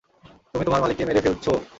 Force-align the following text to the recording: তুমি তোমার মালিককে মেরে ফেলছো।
তুমি 0.51 0.63
তোমার 0.65 0.81
মালিককে 0.81 1.03
মেরে 1.05 1.21
ফেলছো। 1.21 1.51